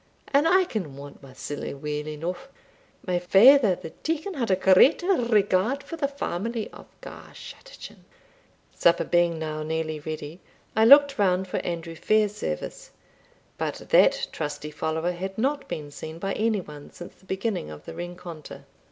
And 0.29 0.47
I 0.47 0.63
can 0.63 0.97
want 0.97 1.21
my 1.21 1.31
siller 1.33 1.77
weel 1.77 2.07
eneugh. 2.07 2.49
My 3.05 3.19
father 3.19 3.75
the 3.75 3.91
deacon 4.01 4.33
had 4.33 4.49
a 4.49 4.55
great 4.55 5.03
regard 5.03 5.83
for 5.83 5.95
the 5.95 6.07
family 6.07 6.71
of 6.71 6.87
Garschattachin." 7.01 7.99
Supper 8.73 9.03
being 9.03 9.37
now 9.37 9.61
nearly 9.61 9.99
ready, 9.99 10.39
I 10.75 10.85
looked 10.85 11.19
round 11.19 11.47
for 11.47 11.57
Andrew 11.57 11.93
Fairservice; 11.93 12.89
but 13.59 13.75
that 13.89 14.27
trusty 14.31 14.71
follower 14.71 15.11
had 15.11 15.37
not 15.37 15.67
been 15.67 15.91
seen 15.91 16.17
by 16.17 16.33
any 16.33 16.61
one 16.61 16.89
since 16.89 17.13
the 17.13 17.25
beginning 17.25 17.69
of 17.69 17.85
the 17.85 17.93
rencontre. 17.93 18.65